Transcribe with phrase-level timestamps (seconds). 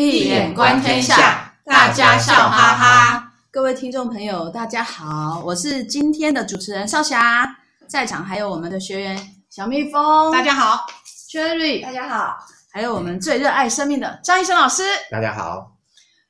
[0.00, 3.32] 易眼观天下，大家笑哈哈。
[3.50, 7.44] 各位听众朋友，大家好，我是今天的主持人少霞，
[7.88, 9.18] 在场还有我们的学员
[9.50, 10.86] 小蜜蜂，大家好
[11.28, 12.36] ；Cherry，大家好；
[12.70, 15.76] 还有我们最热爱生命的张医生老师，大家好。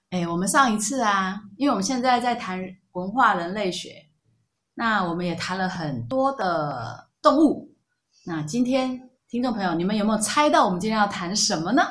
[0.08, 2.58] 哎，我们上一次啊，因为我们现在在谈
[2.92, 3.90] 文化人类学，
[4.76, 7.68] 那我们也谈了很多的动物。
[8.24, 11.82] 那今天听众朋友，你们有没有猜到我们今天要谈什么呢？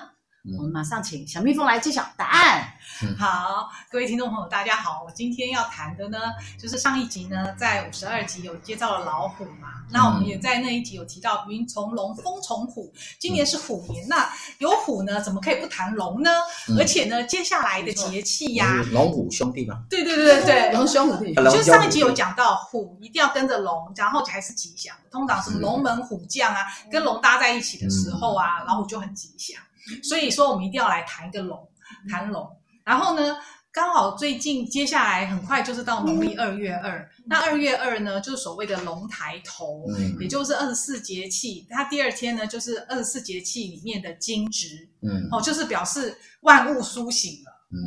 [0.56, 2.64] 我们马上请小蜜蜂来揭晓答案。
[3.04, 5.04] 嗯、好，各位听众朋友，大家好。
[5.06, 6.18] 我今天要谈的呢，
[6.58, 9.68] 就是上一集呢，在五十二集有介绍了老虎嘛。
[9.82, 12.94] 嗯、那我们也在那一集有提到云从龙，风从虎。
[13.20, 14.30] 今年是虎年，嗯、那
[14.60, 16.32] 有虎呢，怎么可以不谈龙呢？
[16.70, 19.84] 嗯、而且呢，接下来的节气呀、啊，龙虎兄弟嘛。
[19.90, 21.36] 对对对对，龙兄虎弟。
[21.36, 24.96] 就上一集有讲到，虎一定要跟着龙，然后才是吉祥。
[25.12, 29.62] 通常什么龙门虎将啊，嗯、跟龙搭在一起的时候啊，嗯、老虎就很吉祥。
[30.04, 31.68] 所以说，我们一定要来谈一个龙，
[32.10, 32.48] 谈龙。
[32.84, 33.38] 然后呢，
[33.72, 37.00] 刚好最近接下来很快就是到农历二月二。
[37.00, 41.68] 嗯、那二月二呢，就是所谓的龙抬头，嗯、也就是二十四节气。
[41.70, 47.78] 它第二天呢，就是二十四节气里面的惊蛰，嗯，哦，就是表示万物苏醒了，嗯，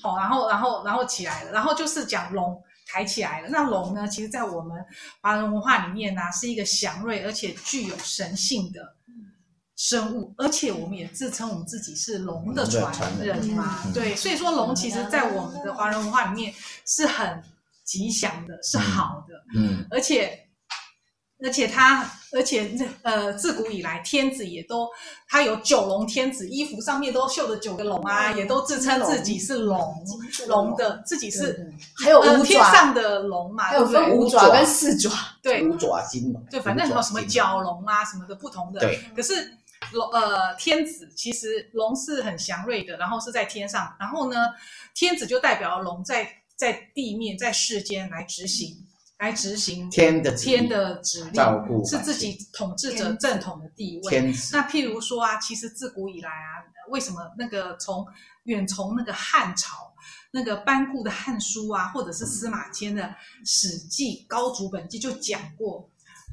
[0.00, 3.48] 好，然后，然后，然后起来了，然后就是讲龙抬起来了。
[3.48, 4.82] 那龙呢，其实在我们
[5.20, 8.94] 华人文化里面呢、啊，是一个祥瑞而且具有神性的。
[9.78, 16.52] 生物，而且我们也自称我们自己是龙的传人嘛，对，所以说龙其实，在我们的华人文化里面
[16.84, 17.40] 是很
[17.84, 20.36] 吉祥的，是好的，嗯，而且，
[21.44, 24.88] 而且他，而且呃，自古以来，天子也都
[25.28, 29.94] 他有九龙天子，衣服上面都绣的九个龙啊，也都自称自己是龙，
[30.48, 39.54] 龙的自己是，还有五天上的龙嘛，还有分五爪跟四爪，对，五爪金嘛，对，反正什么什么角龙啊什么的不同的，对，可是。
[39.92, 44.36] 龙呃，天子其实龙是很祥瑞的，然后是在天上，然后呢，
[44.94, 48.86] 天子就代表龙在在地面在世间来执行，嗯、
[49.18, 54.20] 来执行天的天的指令，照顾是自己统治者正统的地位。
[54.52, 58.06] 那譬如说啊，其实自古以来啊，为什么那个从
[58.44, 59.90] 远从那个汉朝
[60.32, 63.02] 那个班固的《汉书》啊，或者是司马迁的
[63.46, 65.88] 《史记》《高祖本纪》就讲过，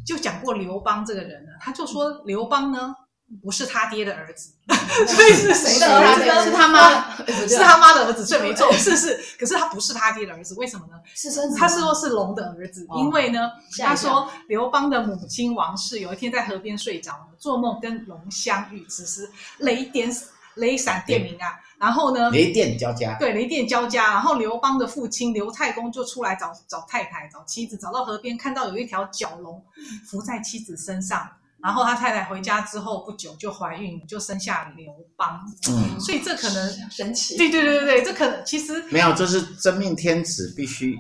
[0.06, 2.94] 就讲过刘邦这个人呢，他就说刘邦呢。
[3.44, 4.52] 不是他爹的儿子，
[5.08, 6.44] 所以是谁的儿子呢？
[6.46, 7.16] 是他妈，
[7.48, 9.20] 是他妈的儿子，这没错，是是。
[9.40, 10.94] 可是他不是他爹的儿子，为什么呢？
[11.16, 20.10] 是孙子他是说是龙的儿子，因为呢，他说刘邦的母亲王氏有一天在河边睡着了，做梦跟龙相遇，此时雷电
[20.56, 29.62] 雷闪电鸣啊，然后呢，雷电交加，对，雷电交加，然后刘邦的父亲刘太公就出来找找太太，找妻子，找到河边，看到有一条角龙
[30.08, 31.28] 浮在妻子身上。
[31.64, 35.42] 然后他太太回家之后不久就怀孕，就生下刘邦。
[35.70, 37.36] 嗯，所以这可能神奇。
[37.38, 40.98] 对对对对对，这可能其实没有，就是真命天子必须以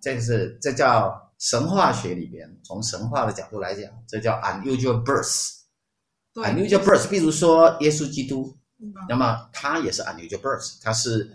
[0.00, 5.50] 这个是这叫神话学里边，从神话的角度来讲，这叫 unusual birth。
[6.34, 11.30] 对，unusual birth，比如说耶稣基督，嗯、那么他也是 unusual birth，他是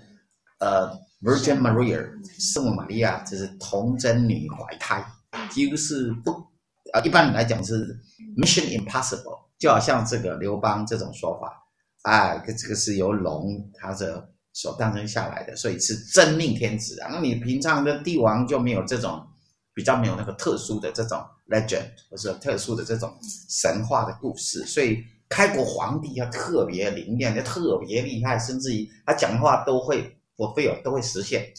[0.60, 0.92] 呃
[1.22, 2.06] Virgin Maria
[2.40, 5.06] 圣母玛利亚，就是童贞女怀胎，
[5.50, 6.47] 几乎是不。
[6.94, 8.00] 啊，一般来讲是
[8.38, 11.64] Mission Impossible，就好像这个刘邦这种说法，
[12.04, 17.10] 啊，这个是由龙他的所诞生下来的，所以是真命天子啊。
[17.12, 19.26] 那你平常的帝王就没有这种
[19.74, 23.14] 比较没有那个特殊的这种 legend，或者特殊的这种
[23.50, 31.52] 神话的故事，所以开国皇帝要特别灵验，要特别厉害，甚至于他讲话都会会有都会实现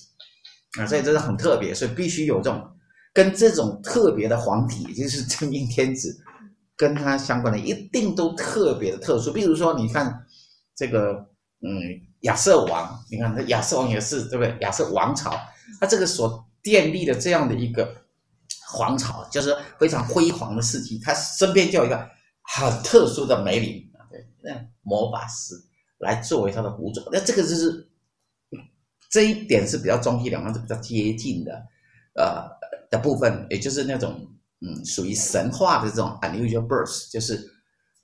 [0.78, 2.70] 啊，所以这是很特别，所以必须有这种。
[3.18, 6.16] 跟这种特别的皇帝，也就是真命天子，
[6.76, 9.32] 跟他相关的一定都特别的特殊。
[9.32, 10.24] 比如说，你看
[10.76, 11.14] 这个，
[11.60, 11.68] 嗯，
[12.20, 14.56] 亚瑟王，你看亚瑟王也是对不对？
[14.60, 15.36] 亚瑟王朝，
[15.80, 17.92] 他这个所建立的这样的一个
[18.68, 21.00] 皇朝，就是非常辉煌的事迹。
[21.02, 22.08] 他身边就有一个
[22.42, 25.56] 很特殊的梅林，对，那魔法师
[25.98, 27.02] 来作为他的辅佐。
[27.12, 27.90] 那这个就是
[29.10, 31.66] 这一点是比较中西两方是比较接近的，
[32.14, 32.56] 呃。
[32.90, 34.26] 的部分，也就是那种
[34.60, 37.34] 嗯，属于神话的这种 unusual birth，就是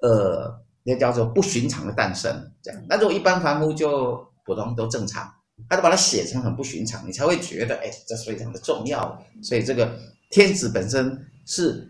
[0.03, 2.81] 呃，那叫做不寻常的诞生，这样。
[2.89, 5.33] 那如果一般凡夫就普通都正常，
[5.69, 9.21] 他就把它写成很不寻常，你才会觉得哎，这是非常的重要。
[9.43, 9.99] 所以这个
[10.31, 11.89] 天子本身是，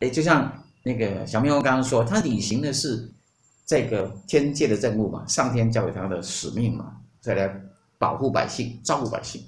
[0.00, 3.12] 哎，就像那个小蜜蜂刚刚说，他履行的是
[3.66, 7.54] 这个天界的任务嘛，上天交给他的使命嘛，再来
[7.98, 9.42] 保护百姓，照顾百姓。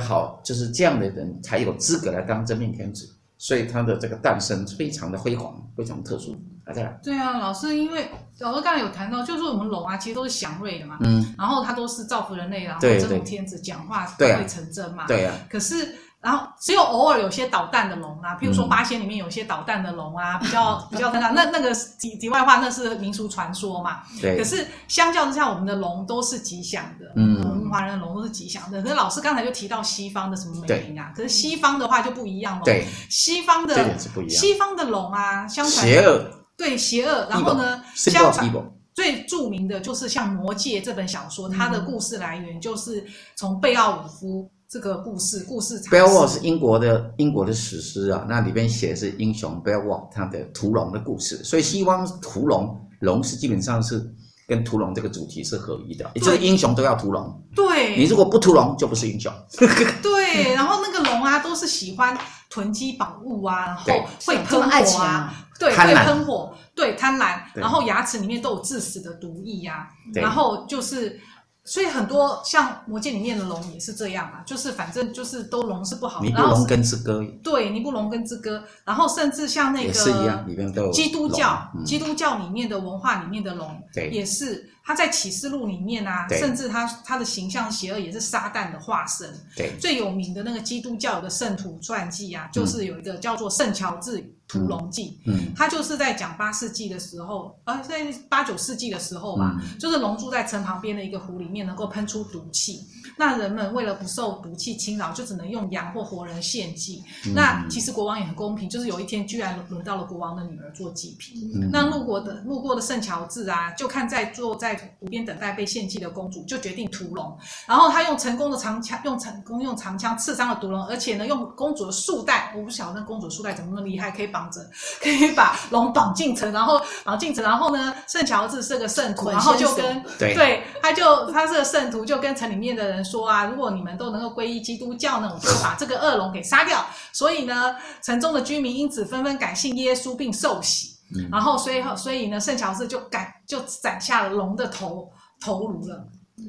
[0.00, 3.08] 好，就是这样的人才有资格来当真命天子。
[3.36, 6.32] 所以他的这个诞生非常的辉煌，非常特殊。
[6.64, 6.98] 啊，再来。
[7.02, 8.08] 对啊，老师，因为
[8.38, 15.94] 老师刚才有谈到，就是我们龙啊，其实都是祥瑞的嘛，嗯，然后他都是造福人类，然后对真武天子讲话对啊会成真嘛，对啊，可是。
[16.24, 24.00] 然后只有偶尔有些捣蛋的龙啊，譬如说八仙里面有些捣蛋的龙啊， 嗯、比较比较那那那个题题外话，那是民俗传说嘛。
[24.22, 24.38] 对。
[24.38, 28.82] 可是相较之下，我们的龙都是吉祥的，嗯，我们华人的龙都是吉祥的。
[28.82, 32.62] 可是老师刚才就提到西方的什么美名啊，可是西方的话就不一样了。
[32.64, 32.86] 对。
[33.10, 33.98] 西方的。
[34.30, 36.24] 西方的龙啊，相传邪恶。
[36.56, 37.26] 对，邪恶。
[37.28, 38.50] 然后呢，相传
[38.94, 43.04] 最著名的就是像《魔戒》这本小说，它的故事来源就是
[43.36, 44.50] 从贝奥武夫。
[44.68, 45.80] 这个故事，故事。
[45.82, 54.04] Beowulf 是英国的英国的史诗啊，那里边写的是英雄 Beowulf 他的屠龙的故事，所以西方屠龙，龙是基本上是
[54.48, 57.40] 跟屠龙这个主题是合一的，也就是英雄都要屠龙。
[57.54, 59.32] 对，你如果不屠龙，就不是英雄。
[60.02, 62.16] 对，然后那个龙啊，都是喜欢
[62.50, 71.20] 囤积宝物啊，然后会喷火啊，对，会喷火，对，贪婪，然后牙齿里面都有致死的毒液呀、啊，然后就是。
[71.64, 76.26] 所以很多像魔戒里面的龙也是这样啊，就是反正就是都龙是不好的。
[76.26, 77.24] 尼布龙根之歌。
[77.42, 78.62] 对，尼布龙根之歌。
[78.84, 89.34] 然后甚至像那个是一样，里面都有基督教，嗯、基督教里面的文化里面的龙，对，也是他在启示录里面啊，甚至他他的形象邪恶也是撒旦的化身。
[89.56, 94.32] 对，最有名的那个基督教有个圣徒传记啊，就是有一个叫做圣乔治。
[94.46, 102.80] 屠龙记，嗯，他就是在讲八世纪的时候，呃，在八九世纪的时候吧，嗯、就是龙住在城旁边的一个湖里面，能够喷出毒气。
[103.16, 107.02] 那人们为了不受毒气侵扰，就只能用羊或活人献祭。
[107.26, 111.50] 嗯、那其实国王也很公平，就是有一天居然轮到了国王的女儿做祭品。
[111.54, 117.38] 嗯、那路过的路过的圣乔治啊，就看在坐在湖边等待被献祭的公主，就决定屠龙。
[117.66, 124.60] 然后他用成功的长枪，用成功用长枪刺伤了毒龙，而且呢，用公主的束带，我不晓得那公主的束带怎么那么厉害，可以绑着，
[125.00, 127.44] 可以把龙绑进城，然后绑进城。
[127.44, 133.04] 然后呢，圣乔治是个圣徒，然后就跟对，对，他就他是个圣徒，就跟城里面的人。
[133.04, 136.84] 说啊，如果你们都能够皈依基督教呢，我就会把这个恶龙给杀掉。
[137.12, 140.93] 所以呢，城中的居民因此纷纷改信耶稣并受洗。
[141.14, 146.08] 嗯、然后，所以所以呢，圣乔治就改就斩下了龙的头头颅了。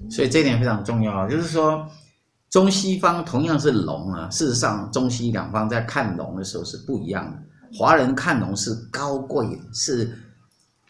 [0.09, 1.87] 所以这一点非常重要，就是说
[2.49, 7.37] 中西方同样是龙啊，事实上中西两方在看龙的时候是不一样的。
[7.77, 10.17] 华人看龙是高贵的，是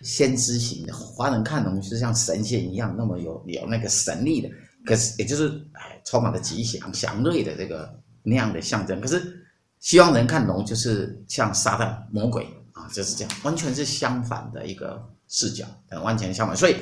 [0.02, 4.50] 先知型的；华人看龙是像神仙一样，那么有有那个神力的。
[4.86, 7.92] 可是，也就是哎，充满了吉祥、祥瑞的这个
[8.22, 9.02] 那样的象征。
[9.02, 9.46] 可是，
[9.80, 12.48] 西方人看龙就是像撒旦、魔鬼
[12.92, 15.66] 就是这样，完全是相反的一个视角，
[16.04, 16.56] 完全相反。
[16.56, 16.76] 所以，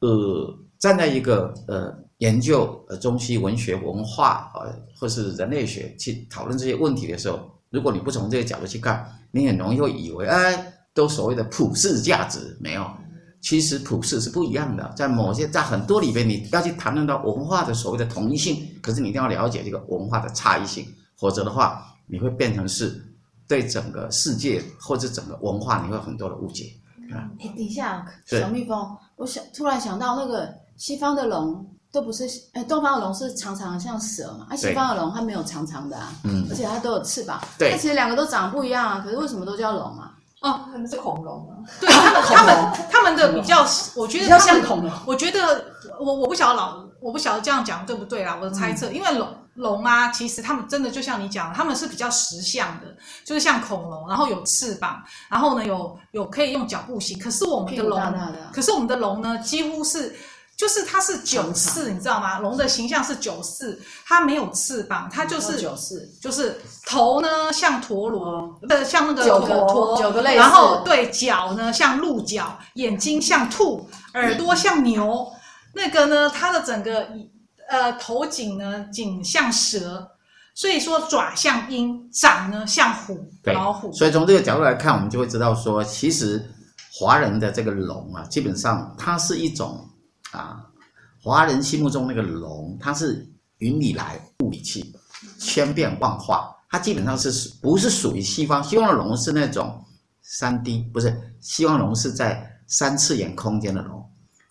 [0.00, 4.66] 呃，站在一个呃研究呃中西文学文化啊，
[4.98, 12.86] 或是人类学去讨论这些问题的时候，如果你不从这个角度去看，你很容易会以为哎，都所谓的普世价值没有。
[13.40, 20.86] 其实普世是不一样的，在某些在很多里边，你要去谈论到文化的所谓的同一性，可是你一定要了解这个文化的差异性，
[21.16, 23.04] 否则的话，你会变成是
[23.46, 26.72] 对整个世界或者整个文化，你会有很多的误解
[27.12, 27.28] 啊。
[27.40, 40.14] 哎，等一下，小蜜蜂，我想突然想到那个西方的龙都不是，哎，东方的龙是长长的像蛇嘛，啊，西方的龙它没有长长的啊，嗯，而且它都有翅膀，对，它其实两个都长得不一样啊，可是为什么都叫龙啊？
[40.42, 41.54] 哦，他们是恐龙啊！
[41.78, 44.90] 对他们，他们他们的比较， 我觉得比较像恐龙。
[45.06, 45.64] 我觉得
[46.02, 48.36] 我我不晓得老，我不晓得这样讲对不对啦？
[48.40, 52.86] 我的猜测，嗯、因为龙龙啊，其实他们真的就像你讲，他们是比较实相的，
[53.24, 57.18] 就是像恐龙，然后有翅膀，然后呢有有可以用脚步行。
[57.18, 60.14] 可是我们的龙，大大的可是我们的龙呢，几乎是。
[60.54, 62.38] 就是它是九四，你知道吗？
[62.38, 75.32] 龙的形象是九四，它没有翅膀，它就是九四，就是头呢像陀螺，呃，像那个九个陀，九个类，然后对脚呢像鹿角，眼睛像兔，耳朵像牛，
[75.72, 77.08] 那个呢，它的整个
[77.68, 80.10] 呃头颈呢颈像蛇，
[80.54, 83.92] 所以说爪像鹰，掌呢像虎，老虎。
[83.92, 86.44] 所以从这个角度来看，我们就会知道说，其实
[86.92, 89.88] 华人的这个龙啊，基本上它是一种。
[90.32, 90.64] 啊，
[91.22, 94.82] 华人心目中那个龙，它是云里来雾里去，
[95.38, 96.50] 千变万化。
[96.70, 98.64] 它基本上是不是属于西方？
[98.64, 99.84] 西方的龙是那种
[100.22, 104.01] 三 D，不是西方龙是在三次元空间的龙，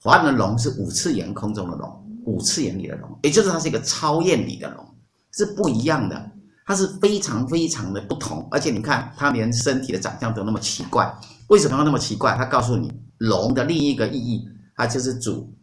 [0.02, 4.86] 华人的龙是五次元空中的龙，五次元里的龙，也就是它是一个超验里的龙，
[5.32, 6.32] 是不一样的。
[6.66, 11.14] 它是非常非常的不同，而且你看它连身体的长相都那么奇怪，
[11.48, 12.36] 为什么要那么奇怪？
[12.38, 15.54] 它告诉你龙的另一个意义，它就是主。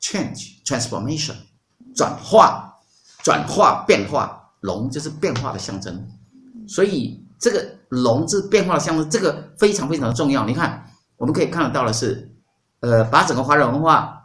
[0.00, 1.34] Change, transformation，
[1.94, 2.74] 转化，
[3.22, 6.04] 转化变化，龙就是变化的象征。
[6.66, 10.44] 所以这个龙是变化的象征，这个非常非常的重要。
[10.44, 10.84] 你看，
[11.18, 12.31] 我们可以看得到的是，
[12.82, 14.22] 呃，把整个华人文化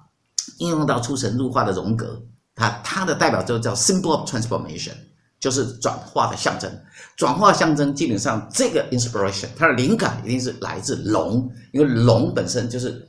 [0.57, 2.21] 应用到出神入化的荣格，
[2.53, 4.93] 它它的代表就叫 symbol of transformation，
[5.39, 6.71] 就是转化的象征。
[7.15, 13.07] 转化象征基本上这个 inspiration，它的灵感一定是来自龙，因为龙本身就是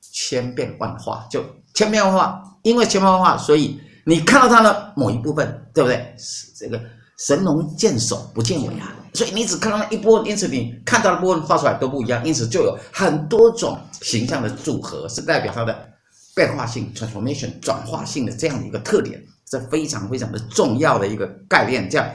[0.00, 6.16] 千变万化，就千变万化，因为千变万化，所以你看到它的某一部分，对不对？
[6.56, 6.80] 这个。
[7.16, 15.88] 神龙见首不见尾啊，所以你只看到那一波，因此你看到的部分画出来都不一样，因此就有很多种形象的组合，是代表它的
[16.34, 21.88] 变化性 （transformation） 转化性的这样的一个特点，是非常非常的重要的一个概念。
[21.88, 22.06] 这样，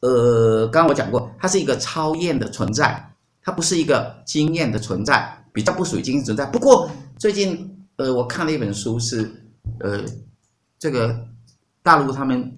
[0.00, 3.08] 呃，刚刚我讲过，它是一个超验的存在，
[3.42, 6.44] 它不是一个经验的存在，比较不属于经验存在。
[6.46, 9.30] 不过最近，呃，我看了一本书是，
[9.80, 10.04] 呃，
[10.78, 11.16] 这个
[11.82, 12.52] 大陆他们。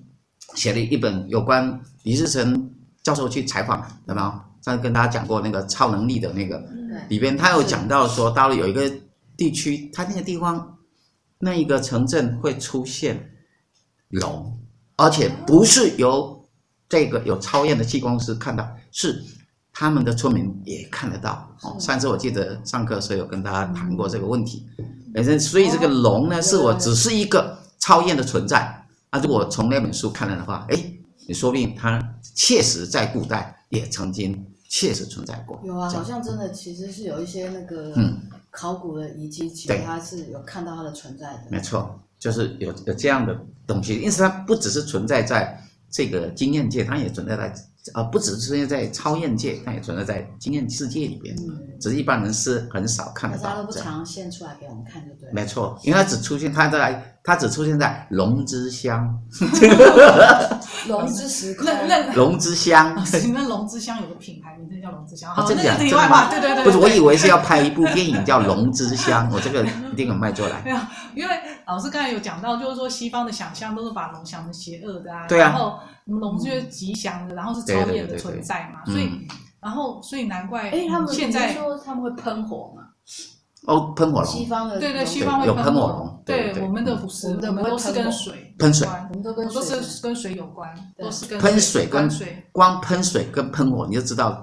[0.56, 2.68] 写了一本有关李志成
[3.02, 4.32] 教授去采访，有没有？
[4.62, 6.62] 上次跟大家讲过那个超能力的那个，
[7.08, 8.90] 里边他有讲到说，大陆有一个
[9.34, 10.76] 地区，他那个地方
[11.38, 13.30] 那一个城镇会出现
[14.08, 14.58] 龙，
[14.96, 16.46] 而且不是由
[16.90, 19.24] 这个有超验的气功师看到，是
[19.72, 21.50] 他们的村民也看得到。
[21.62, 24.66] 哦，上次我记得上课时候有跟大家谈过这个问题，
[25.14, 28.86] 本身所以这个龙呢，是我只是一个超验的存在。
[29.10, 30.76] 那、啊、如果从那本书看来的话，哎，
[31.30, 32.02] 你说不定它
[32.34, 35.60] 确实在古代也曾经确实存在过。
[35.62, 38.20] 有啊，好像真的其实是有一些那个嗯
[38.50, 41.42] 考古的遗迹，其实它是有看到它的存在的。
[41.48, 45.56] 没错，就是有有这样的东西，因此它不只是存在在
[45.88, 47.54] 这个经验界，它也存在在。
[47.94, 51.34] 呃，不只是存在在超验界，它也存在在经验世界里边。
[51.36, 53.50] 嗯，只是一般人是很少看得到。
[53.50, 55.32] 它都不常现出来给我们看，对不对？
[55.32, 59.18] 没错，因为它只出现，它在它只出现在龙之乡。
[60.88, 61.66] 龙之时空。
[61.66, 62.94] 那那龙之乡。
[63.32, 65.32] 那龙之乡有个品牌名字叫龙之乡。
[65.34, 66.64] 啊，这个讲题外话，对对对。
[66.64, 70.62] 不是，我以为是要拍一部电影叫《龙之乡》， 我这个一定很卖出来。
[70.64, 70.76] 没有，
[71.14, 71.34] 因为
[71.66, 75.26] 老师刚才有讲到，就是说西方的想象都是把龙想成邪恶的啊。
[75.26, 75.50] 对啊。
[75.50, 75.78] 然后。
[76.06, 79.28] 龙就是吉祥的，然后是超验的存在嘛，所以，
[79.60, 82.82] 然后所以难怪，哎，他们现在说他们会喷火嘛？
[83.66, 94.42] 哦，喷火龙，西方的对对，西方会有喷火龙，对，我们的不是，我们都是跟水喷水，我们都跟都是跟水有关，都是跟喷水跟水，光喷水跟喷火，你就知道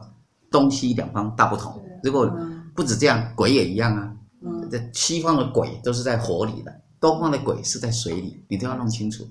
[0.51, 1.74] 东西两方大不同。
[2.03, 2.31] 如果
[2.75, 4.13] 不止这样，鬼也一样啊。
[4.69, 9.27] 这西方的鬼都是在火里的，东方的鬼是在水里，你都要弄清楚。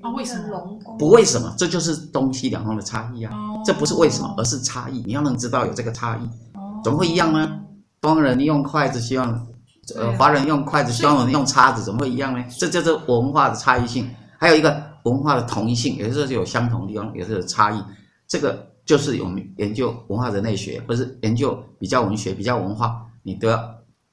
[0.00, 0.78] 啊，为什么龙？
[0.96, 3.32] 不为什么，这就是东西两方的差异啊。
[3.64, 5.02] 这不是为什么，而是差异。
[5.04, 6.28] 你要能知道有这个差异，
[6.84, 7.60] 怎么会一样呢？
[8.04, 9.46] 东人用筷子，希望
[9.96, 12.44] 呃华人用筷子，希望人用叉子，怎么会一样呢？
[12.58, 14.08] 这就是文化的差异性。
[14.38, 17.82] 还有一个文化的同一性，有时候就有相同的地方，有时候有差异。
[18.28, 23.58] 这个就是我们研究文化人类学，或是研究比较文学、比较文化，你都要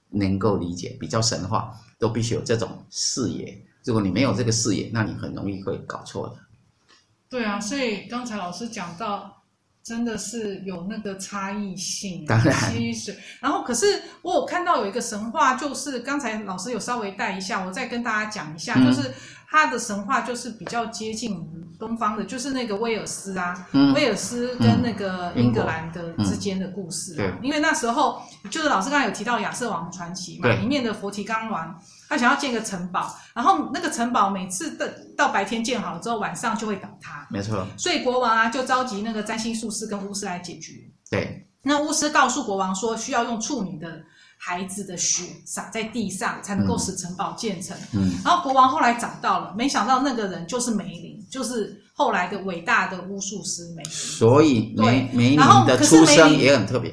[0.09, 0.95] 能够理解。
[0.99, 3.61] 比较神话，都必须有这种视野。
[3.83, 6.35] 如果你没有这个视野，那你很容易会搞错的。
[7.29, 9.40] 对啊，所以刚才老师讲到，
[9.83, 12.25] 真的是有那个差异性。
[12.25, 12.53] 当然。
[12.71, 19.11] 溪水，然后可是我有看到有一个神话，就是刚才老师有稍微带一下，我再跟大家讲一下，嗯、就是
[19.51, 21.45] 他的神话就是比较接近
[21.77, 27.15] 东方的，就是那个威尔斯啊，嗯、威尔斯跟那个英格兰的之间的故事。
[27.15, 27.39] 对、嗯。
[27.43, 31.77] 因为那时候就是老师刚才有提到亚瑟王传奇嘛，里面的佛提冈王。
[32.07, 37.27] 他想要建个城堡，然后那个城堡每次的到白天建好了之后，晚上就会倒塌。
[37.29, 37.65] 没错。
[37.77, 40.73] 所以国王啊就召集那个占星术师跟巫师来解决。
[41.09, 41.47] 对。
[41.63, 44.01] 那巫师告诉国王说，需要用处女的
[44.43, 47.77] 孩子的血洒在地上，才能够使城堡建成。
[47.93, 48.11] 嗯。
[48.25, 53.91] 然后国王后来找到了，没想到那个人就是梅林，就是后来的伟大的巫术师梅林。
[53.91, 56.91] 所以梅梅林的出生也很特别。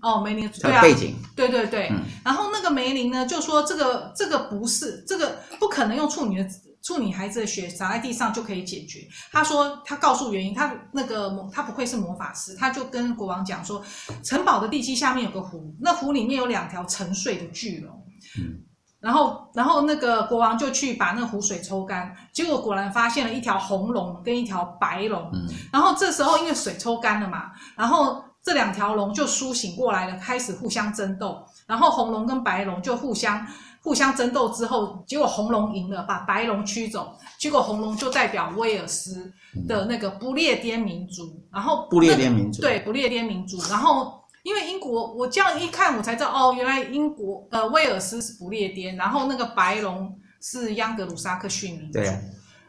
[0.00, 6.48] 哦，梅林对啊，背景对对对，嗯、然后那个梅林呢，就说这个这个不是这个不可能用处女的
[6.82, 9.06] 处女孩子的血洒在地上就可以解决。
[9.30, 13.82] 他说他告诉原因，他那个魔他不愧是魔法师，他就跟国王讲说，
[14.22, 17.94] 城堡的地基下面有个湖，那湖里面有两条沉睡的巨龙。
[18.38, 18.60] 嗯，
[19.00, 25.30] 然后然后那个国王就去把那湖水抽干，结果果然发现了一条红龙跟一条白龙。
[25.34, 28.24] 嗯，然后这时候因为水抽干了嘛，然后。
[28.40, 31.44] 这两条龙就苏醒过来了，开始互相争斗。
[31.66, 33.46] 然后红龙跟白龙就互相
[33.88, 37.16] 互相争斗之后，结果红龙赢了，把白龙驱走。
[37.38, 39.32] 结果红龙就代表威尔斯
[39.66, 41.42] 的那个不列颠民族。
[41.50, 43.58] 然后不列颠民族对不列颠民族。
[43.70, 51.98] 然后因为英国，我这样一看，我才知道哦，原来英国呃威尔斯是不列颠，然后那个白龙是央格鲁萨克逊民族。
[51.98, 52.14] 对。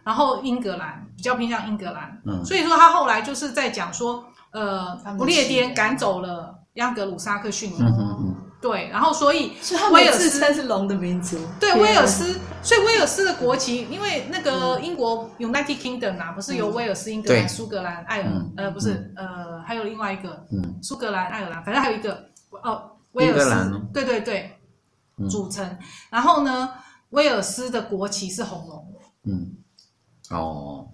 [0.06, 4.24] 然后英格兰比较偏向英格兰，嗯，所以说他后来就是在讲说。
[4.52, 7.78] 呃不列颠赶走了央格鲁萨克逊尼。
[7.80, 8.36] 嗯。
[8.62, 11.40] 对，然后所以所以他们自称是龙的民族。
[11.62, 22.30] 对，威尔斯，所以威尔斯的国旗，因为那个英国 United Kingdom 啊，不是由威尔斯、英格兰、苏格兰、爱尔，呃，不是，呃，还有另外一个，嗯，苏格兰、爱尔兰，反正还有一个，
[22.62, 24.60] 哦，威尔斯，对对对，
[25.30, 25.78] 组成。
[26.10, 26.70] 然后呢，
[27.12, 28.94] 威尔斯的国旗是红龙。
[29.24, 29.56] 嗯，
[30.32, 30.86] 哦，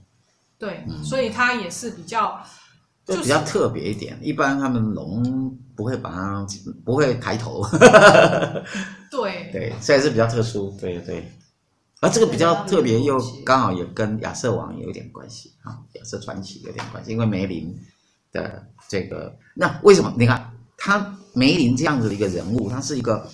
[0.60, 2.39] 对，所以它也是比较。
[3.05, 6.47] 就比较特别一点，一般他们龙不会把它
[6.83, 7.63] 不会抬头。
[9.12, 11.31] 对对，所以是比较特殊，对对。
[12.01, 17.77] 而这个比较特别，又刚好也跟亚瑟王有一点关系啊，亚瑟传奇有点关系，因为梅林
[18.31, 20.12] 的这个，那为什么？
[20.17, 23.29] 你看他梅林这样子的一个人物，他是一个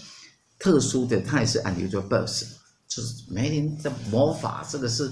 [0.59, 2.43] 特殊的，他也是 unusual birth，
[2.87, 5.09] 就是梅林的魔法，这个是。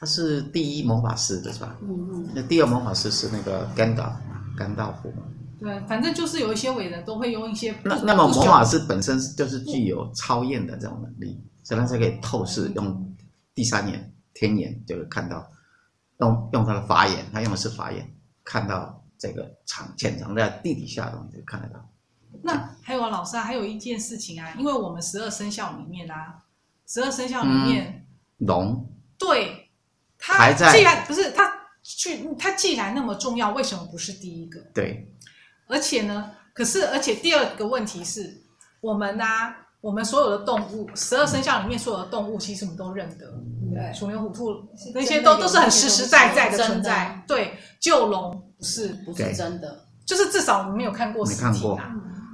[0.00, 1.76] 他是第一魔法师的是吧？
[1.82, 2.28] 嗯嗯。
[2.34, 4.16] 那第二魔法师是那个甘道
[4.56, 5.12] 甘道夫。
[5.60, 7.76] 对，反正就是有一些伟人都会用一些。
[7.84, 13.14] 那那么魔法师本身就是具有超验的这种能力，所以他才可以透视，用
[13.54, 15.46] 第三眼天眼就会看到，
[16.20, 18.10] 用用他的法眼，他用的是法眼，
[18.42, 21.86] 看到这个藏潜藏在地底下的东西就看得到。
[22.42, 26.38] 那还有啊，老师啊，还有一件事情啊，因为我们十二生肖里面啊，
[26.86, 28.06] 十二生肖里面、
[28.38, 28.88] 嗯、龙
[30.38, 30.54] 对。
[30.54, 34.60] 他既然不是他去，他既然那么重要，为什么不是第一个？
[34.74, 35.08] 对，
[35.66, 38.32] 而且呢，可是而且第二个问题是，
[38.80, 43.26] 我们呢、啊，我们所有的动物，十二生肖里面所有的动物，其实我们都认得，
[43.74, 44.62] 对，鼠牛虎兔
[44.94, 47.22] 那些都都是很实实在在的存在。
[47.26, 51.80] 对，救龙不是不是真的，就是至少我们没有看过实体、啊、没看过。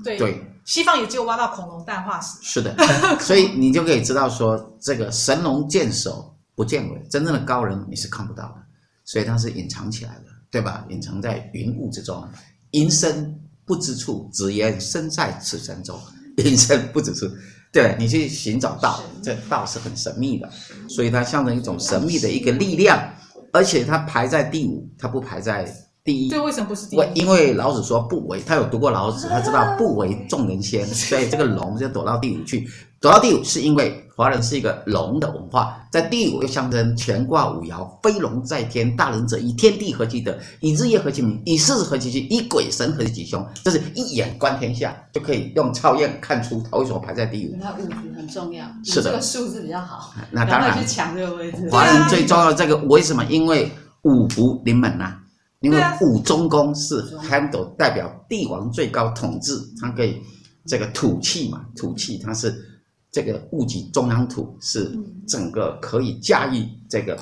[0.05, 2.37] 对对，西方也只有挖到恐龙蛋化石。
[2.43, 2.75] 是的，
[3.21, 6.36] 所以你就可以知道说，这个神龙见首。
[6.57, 8.57] 不见尾，真正的高人你是看不到的，
[9.05, 10.85] 所以他是隐藏起来的，对吧？
[10.91, 12.29] 隐藏在云雾之中，
[12.73, 15.97] 隐身不知处，只言身在此山中。
[16.39, 17.27] 隐身不知处，
[17.73, 20.51] 对，你去寻找道，这道是很神秘的，
[20.87, 23.11] 所以它象征一种神秘的一个力量，
[23.55, 25.65] 而且它排在第五，它不排在
[26.07, 26.31] 第一。
[26.31, 27.01] 对，为什么不是第一？
[27.15, 32.67] 因为老子说不为，他有读过老子，他知道不为众人先， 所以这个龙就躲到第五去。
[32.99, 43.47] 躲到第五，是因为华人是一个龙的文化，在第五又象征乾卦五爻，飞龙在天，大人者以天地合其德，以日夜合其明，以四时合其序，以鬼神合其吉凶。
[43.63, 47.57] 这是一眼观天下，就可以用超验看出他为什么排在第五。
[47.61, 50.15] 那五行很重要，是的，这个数字比较好。
[50.31, 51.69] 那当然去抢这个位置。
[51.71, 53.23] 华人最重要的这个为什么？
[53.27, 53.71] 因为
[54.03, 55.21] 五福临门呐、啊，
[55.67, 60.23] 因为五中宫是 handle 代表帝王最高统治，它可以
[60.67, 62.73] 这个土气嘛，土气它是。
[63.13, 64.93] 这个戊己中央土是
[65.27, 67.19] 整个可以驾驭这个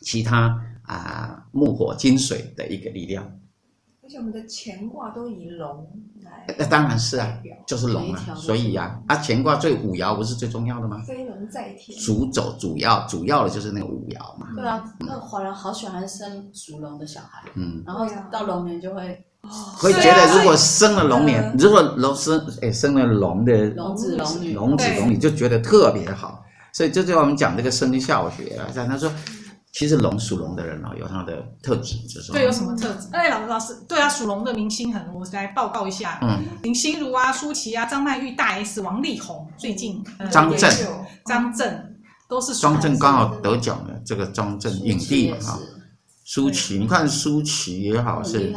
[0.00, 3.28] 其他啊、呃、木火金水的一个力量，
[4.02, 5.88] 而且我们的乾卦都以龙
[6.22, 11.00] 来，那当然是啊，就是龙啊，所以啊啊乾卦最五爻不是最重要的吗？
[11.06, 14.48] 飞龙在天，主走主要主要的就是那个五爻嘛。
[14.56, 19.24] 对啊，那华人好喜欢生属龙的小孩，嗯，然后到龙年就会。
[19.76, 26.44] 会觉得，如果生了龙年，如果龙生哎生了龙的龙子龙女，龙子龙女就觉得特别好。
[26.72, 29.10] 所以这就我们讲这个生肖学啊，像他说，
[29.72, 33.08] 其实龙属龙的人哦，有他的特质，就是对，有什么特质？
[33.12, 36.18] 哎，老师老师，对啊，属龙的明星很多，我来报告一下。
[36.22, 40.70] 嗯，林心如啊，舒淇啊，张曼玉、大 S、王力宏，最近张震、
[41.24, 45.58] 张震都是张震刚好得奖了这个张震影帝嘛哈。
[46.24, 48.54] 舒淇，你看舒淇也好是。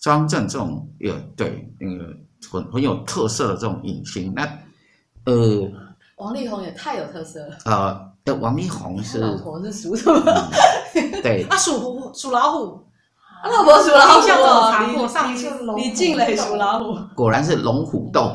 [0.00, 2.16] 张震这种有对那个
[2.48, 4.44] 很很有特色的这种影星，那
[5.24, 5.68] 呃，
[6.18, 8.00] 王力宏也太有特色了啊！
[8.28, 10.20] 呃，王力宏是老婆是属什么？
[11.22, 12.80] 对， 他属虎，属老虎。
[13.44, 14.40] 老婆属老虎，像
[14.96, 18.32] 我上一次李静蕾属老虎， 果然是龙虎斗。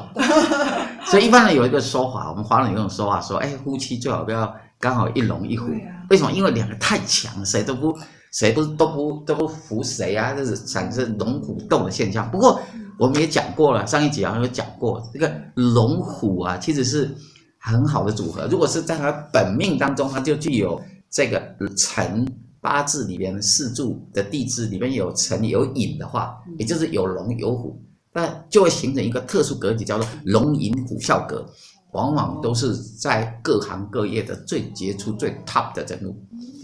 [1.06, 5.68] 所以一般人有一个说法，我们华人有一种说法说，哎，夫妻最好不要刚好一龙一虎。
[6.10, 6.32] 为什么？
[6.32, 7.98] 因为两个太强，谁都不。
[8.32, 10.34] 谁不都不都不服谁啊？
[10.36, 12.28] 这是产生龙虎斗的现象。
[12.32, 12.60] 不过
[12.98, 17.16] 我们也讲过了，上一集好像有讲过，这个龙虎啊，其实是
[17.64, 18.46] 很好的组合。
[18.48, 21.42] 如果是在他本命当中，他就具有这个
[21.76, 22.28] 辰
[22.62, 31.46] 八字里边四柱的地支里边有辰有寅的话，也就是有龙有虎，那就会形成一个特殊格局，叫做龙寅虎啸格，
[31.94, 36.16] 往往都是在各行各业的最杰出、最 top 的人物。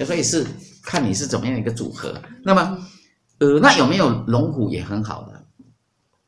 [0.05, 0.45] 所以是。
[0.81, 2.79] 看你是怎么样一个组合，那么，
[3.39, 5.45] 呃，那有没有龙虎也很好的？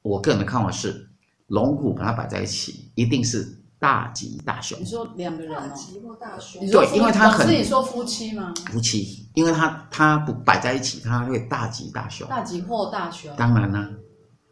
[0.03, 1.09] 我个人的看法是，
[1.47, 4.85] 龙虎把它摆在一起，一定是大吉大凶你。
[4.85, 5.73] 说两个人大哦？
[5.75, 8.53] 吉或大凶对因为他很老师你说夫妻吗？
[8.71, 12.27] 夫妻，因为他他不摆在一起，他会大吉大凶。
[12.27, 13.35] 大吉或大凶？
[13.35, 13.89] 当然啦、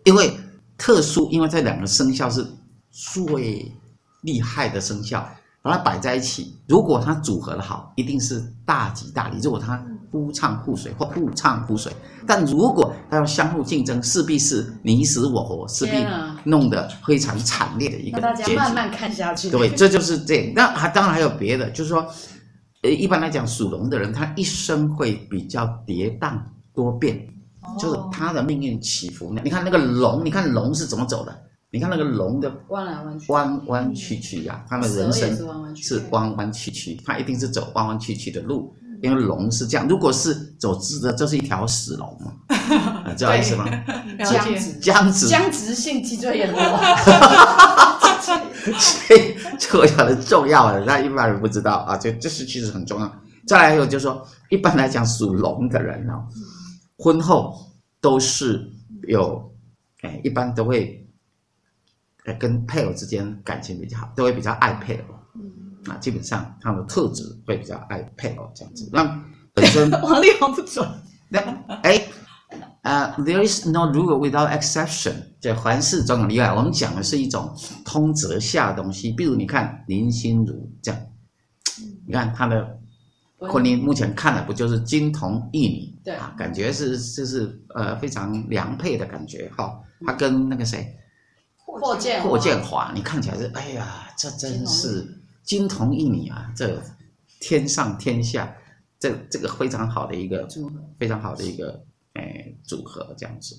[0.06, 0.36] 因为
[0.80, 2.44] 特殊，因为这两个生肖是
[2.89, 3.72] 最
[4.24, 5.24] 厉害的生肖，
[5.62, 9.38] 把它摆在一起，如果它组合的好，一定是大吉大利。
[9.44, 9.80] 如果它
[10.12, 11.91] 夫唱妇随或妇唱互随，
[12.26, 15.91] 但如果他要相互竞争，势必是你死我活，势必
[16.43, 18.56] 弄得非常惨烈的一个大结局。
[18.56, 19.50] 家慢慢看下去。
[19.50, 20.54] 对，这就是这样。
[20.56, 22.06] 那还当然还有别的，就是说，
[22.84, 26.39] 呃，一般来讲，属龙的人他一生会比较跌宕
[26.74, 27.15] 多变，
[27.62, 29.34] 哦就是他的命运起伏。
[29.43, 31.39] 你看那个龙，你看龙是怎么走的？
[31.72, 39.88] 你看那个龙的弯来弯去，弯弯曲曲呀、他的人生是弯弯曲曲是弯弯曲曲，他一定是走弯弯曲曲的路，因为龙是这样。
[39.88, 42.34] 如果是走直的，这是一条死龙嘛，
[43.06, 43.66] 啊知道意思吗？
[44.20, 46.60] 僵直，僵直僵直性脊椎炎多。
[48.78, 53.12] 所以这个很重要的，那一般人不知道啊，这这是其实很重要。
[53.48, 56.28] 再来还有就是说，一般来讲属龙的人哦，
[56.98, 58.70] 婚后都是
[59.08, 59.52] 有，
[60.02, 61.08] 哎，一般都会，
[62.26, 65.16] 哎，跟配偶之间感情比较好，都会比较爱配偶。
[65.88, 68.89] 啊，基本上他们的特质会比较爱配偶这样子。
[68.92, 69.04] 那
[69.54, 70.88] 本身 王力宏不准。
[71.30, 71.39] 那
[71.84, 72.02] 哎，
[72.82, 76.48] 呃、uh,，there is no rule without exception，这凡事总有例外。
[76.54, 79.12] 我们讲的是一种通则下的东西。
[79.12, 81.00] 比如你看林心如这样，
[82.08, 82.80] 你看她的
[83.38, 86.00] 婚姻目前看来不就是金童玉女？
[86.04, 89.80] 对啊，感觉是就是呃非常良配的感觉哈。
[90.06, 90.96] 她跟那个谁
[91.58, 95.18] 霍建霍建华，你看起来是哎呀，这真是
[95.50, 96.80] 金童玉女啊，这
[97.42, 98.56] 天上天下。
[99.00, 101.82] 这这个非常好的一个组合，非常好的一个
[102.16, 103.56] 诶组合这样子，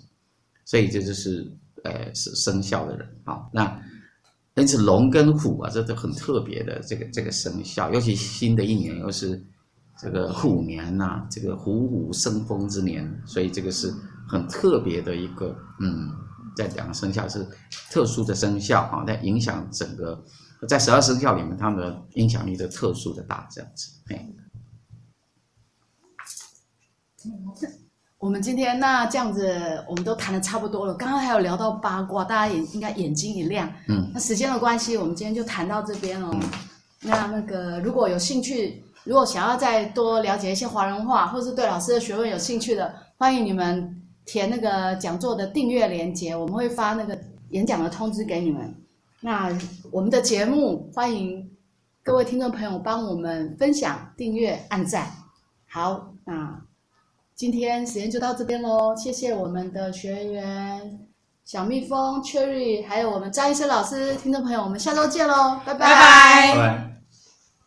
[0.66, 1.50] 所以这就是
[1.82, 3.48] 呃是生肖的人啊。
[3.50, 3.82] 那
[4.56, 9.42] 因此龙跟虎啊，这都很特别的这个这个生肖，尤其新的一年又是
[9.98, 13.90] 这个虎年呐、啊，这个虎虎生风之年，所以这个是
[14.28, 16.12] 很特别的一个嗯，
[16.54, 17.42] 在两个生肖是
[17.90, 20.22] 特殊的生肖啊，在影响整个
[20.68, 24.26] 在十二生肖里面，他们的影响力的特殊的大这样子，哎。
[28.18, 30.94] 我们今天那这样子，我们都谈的差不多了。
[30.94, 33.72] 刚刚还有聊到八卦，大家也应该眼睛一亮。
[33.88, 36.30] 嗯，那时间的关系，我们今天就谈到这边哦。
[37.00, 47.18] 那那个如果有兴趣，如果想要再多了解一些华人话，或是对老师的学问有兴趣的，欢迎你们填那个讲座的订阅链接，我们会发那个
[47.50, 48.74] 演讲的通知给你们。
[49.20, 49.56] 那
[49.90, 51.50] 我们的节目，欢迎
[52.02, 55.06] 各位听众朋友帮我们分享、订阅、按赞。
[55.68, 56.62] 好，那。
[57.36, 61.08] 今天时间就到这边喽，谢谢我们的学员
[61.42, 65.78] 小蜜蜂 Cherry，还有我们张医生老师，听众朋友，我们下周见喽，拜拜。
[65.78, 66.54] 拜拜。
[66.54, 66.89] 拜拜。